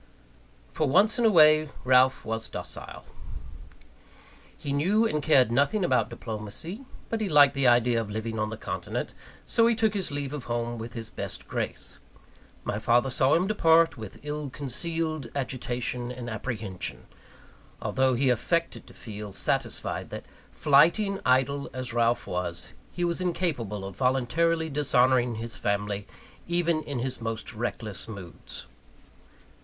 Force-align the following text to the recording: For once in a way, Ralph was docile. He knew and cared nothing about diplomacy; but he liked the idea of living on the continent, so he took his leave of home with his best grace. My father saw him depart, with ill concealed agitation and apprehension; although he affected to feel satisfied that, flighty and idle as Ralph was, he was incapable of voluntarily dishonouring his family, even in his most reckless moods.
For 0.73 0.87
once 0.89 1.19
in 1.19 1.25
a 1.25 1.29
way, 1.29 1.69
Ralph 1.83 2.25
was 2.25 2.49
docile. 2.49 3.05
He 4.57 4.73
knew 4.73 5.05
and 5.05 5.21
cared 5.21 5.51
nothing 5.51 5.85
about 5.85 6.09
diplomacy; 6.09 6.83
but 7.09 7.21
he 7.21 7.29
liked 7.29 7.53
the 7.53 7.67
idea 7.67 8.01
of 8.01 8.09
living 8.09 8.39
on 8.39 8.49
the 8.49 8.57
continent, 8.57 9.13
so 9.45 9.67
he 9.67 9.75
took 9.75 9.93
his 9.93 10.09
leave 10.09 10.33
of 10.33 10.45
home 10.45 10.79
with 10.79 10.93
his 10.93 11.11
best 11.11 11.47
grace. 11.47 11.99
My 12.63 12.79
father 12.79 13.11
saw 13.11 13.35
him 13.35 13.45
depart, 13.45 13.95
with 13.95 14.17
ill 14.23 14.49
concealed 14.49 15.29
agitation 15.35 16.11
and 16.11 16.31
apprehension; 16.31 17.05
although 17.79 18.15
he 18.15 18.31
affected 18.31 18.87
to 18.87 18.95
feel 18.95 19.31
satisfied 19.31 20.09
that, 20.09 20.25
flighty 20.51 21.05
and 21.05 21.21
idle 21.27 21.69
as 21.73 21.93
Ralph 21.93 22.25
was, 22.25 22.71
he 22.91 23.05
was 23.05 23.21
incapable 23.21 23.85
of 23.85 23.97
voluntarily 23.97 24.67
dishonouring 24.67 25.35
his 25.35 25.57
family, 25.57 26.07
even 26.47 26.81
in 26.85 26.97
his 26.97 27.21
most 27.21 27.53
reckless 27.53 28.07
moods. 28.07 28.65